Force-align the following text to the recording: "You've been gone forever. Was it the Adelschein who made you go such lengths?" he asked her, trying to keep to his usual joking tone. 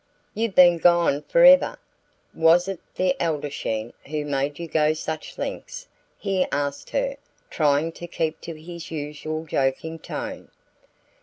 "You've 0.33 0.55
been 0.55 0.79
gone 0.79 1.21
forever. 1.21 1.77
Was 2.33 2.67
it 2.67 2.79
the 2.95 3.15
Adelschein 3.19 3.93
who 4.07 4.25
made 4.25 4.57
you 4.57 4.67
go 4.67 4.93
such 4.93 5.37
lengths?" 5.37 5.87
he 6.17 6.47
asked 6.51 6.89
her, 6.89 7.17
trying 7.51 7.91
to 7.91 8.07
keep 8.07 8.41
to 8.41 8.55
his 8.55 8.89
usual 8.89 9.45
joking 9.45 9.99
tone. 9.99 10.49